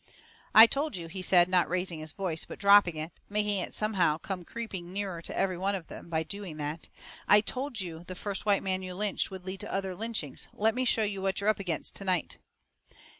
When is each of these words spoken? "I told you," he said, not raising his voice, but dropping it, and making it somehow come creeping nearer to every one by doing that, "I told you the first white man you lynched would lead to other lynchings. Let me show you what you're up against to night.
"I 0.55 0.65
told 0.65 0.97
you," 0.97 1.05
he 1.07 1.21
said, 1.21 1.47
not 1.47 1.69
raising 1.69 1.99
his 1.99 2.11
voice, 2.11 2.43
but 2.45 2.57
dropping 2.57 2.95
it, 2.95 3.11
and 3.11 3.11
making 3.29 3.59
it 3.59 3.71
somehow 3.71 4.17
come 4.17 4.43
creeping 4.43 4.91
nearer 4.91 5.21
to 5.21 5.37
every 5.37 5.59
one 5.59 5.79
by 6.09 6.23
doing 6.23 6.57
that, 6.57 6.89
"I 7.27 7.39
told 7.39 7.81
you 7.81 8.03
the 8.07 8.15
first 8.15 8.43
white 8.43 8.63
man 8.63 8.81
you 8.81 8.95
lynched 8.95 9.29
would 9.29 9.45
lead 9.45 9.59
to 9.59 9.71
other 9.71 9.93
lynchings. 9.93 10.47
Let 10.53 10.73
me 10.73 10.85
show 10.85 11.03
you 11.03 11.21
what 11.21 11.39
you're 11.39 11.51
up 11.51 11.59
against 11.59 11.95
to 11.97 12.03
night. 12.03 12.39